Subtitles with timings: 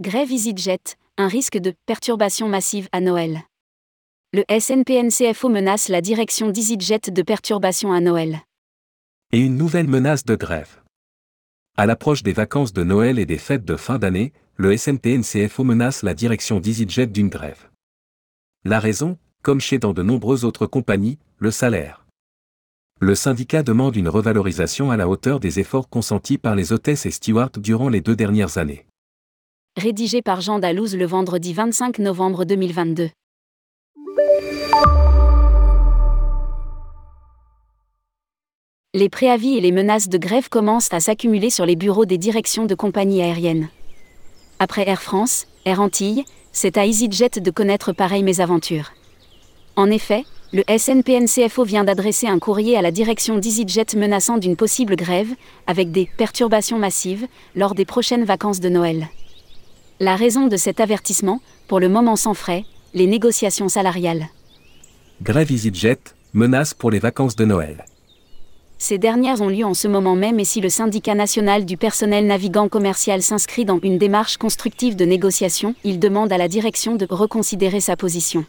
[0.00, 3.42] Grève EasyJet, un risque de perturbation massive à Noël.
[4.32, 8.40] Le SNPNCFO menace la direction d'EasyJet de perturbation à Noël.
[9.30, 10.80] Et une nouvelle menace de grève.
[11.76, 16.02] À l'approche des vacances de Noël et des fêtes de fin d'année, le SNPNCFO menace
[16.02, 17.70] la direction d'EasyJet d'une grève.
[18.64, 22.04] La raison, comme chez dans de nombreuses autres compagnies, le salaire.
[23.00, 27.12] Le syndicat demande une revalorisation à la hauteur des efforts consentis par les hôtesses et
[27.12, 28.86] stewards durant les deux dernières années.
[29.76, 33.10] Rédigé par Jean Dalouse le vendredi 25 novembre 2022.
[38.94, 42.66] Les préavis et les menaces de grève commencent à s'accumuler sur les bureaux des directions
[42.66, 43.68] de compagnies aériennes.
[44.60, 48.92] Après Air France, Air Antilles, c'est à EasyJet de connaître pareille mésaventure.
[49.74, 54.94] En effet, le SNPNCFO vient d'adresser un courrier à la direction d'EasyJet menaçant d'une possible
[54.94, 55.34] grève,
[55.66, 59.08] avec des perturbations massives, lors des prochaines vacances de Noël.
[60.00, 62.64] La raison de cet avertissement, pour le moment sans frais,
[62.94, 64.26] les négociations salariales.
[65.22, 66.00] Grève EasyJet,
[66.32, 67.84] menace pour les vacances de Noël.
[68.76, 72.26] Ces dernières ont lieu en ce moment même et si le syndicat national du personnel
[72.26, 77.06] navigant commercial s'inscrit dans une démarche constructive de négociation, il demande à la direction de
[77.08, 78.44] reconsidérer sa position.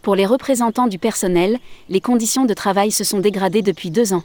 [0.00, 4.24] Pour les représentants du personnel, les conditions de travail se sont dégradées depuis deux ans.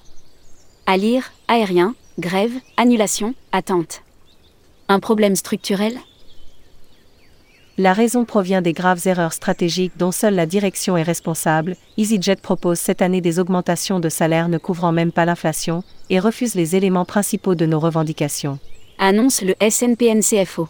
[0.85, 4.03] À lire, aérien, grève, annulation, attente.
[4.87, 5.97] Un problème structurel?
[7.79, 11.75] La raison provient des graves erreurs stratégiques dont seule la direction est responsable.
[11.97, 16.55] EasyJet propose cette année des augmentations de salaire ne couvrant même pas l'inflation et refuse
[16.55, 18.57] les éléments principaux de nos revendications.
[18.97, 20.67] Annonce le SNPNCFO.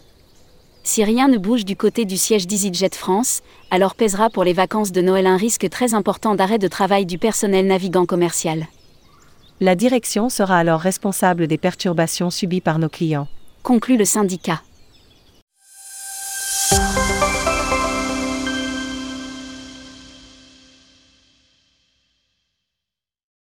[0.83, 3.41] Si rien ne bouge du côté du siège d'EasyJet France,
[3.71, 7.17] alors pèsera pour les vacances de Noël un risque très important d'arrêt de travail du
[7.17, 8.67] personnel navigant commercial.
[9.61, 13.27] La direction sera alors responsable des perturbations subies par nos clients.
[13.63, 14.61] Conclut le syndicat.